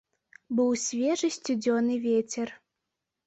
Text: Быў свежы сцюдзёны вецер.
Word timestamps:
Быў 0.59 0.71
свежы 0.83 1.29
сцюдзёны 1.35 1.97
вецер. 2.07 2.47